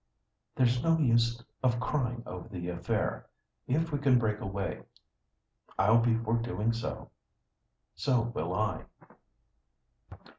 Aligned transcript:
"There's 0.55 0.81
no 0.81 0.97
use 0.97 1.43
of 1.61 1.79
crying 1.79 2.23
over 2.25 2.49
the 2.49 2.69
affair. 2.69 3.27
If 3.67 3.91
we 3.91 3.99
can 3.99 4.17
break 4.17 4.39
away, 4.39 4.81
I'll 5.77 5.99
be 6.01 6.15
for 6.17 6.37
doing 6.39 6.73
so." 6.73 7.11
"So 7.93 8.21
will 8.21 8.51
I." 8.51 8.85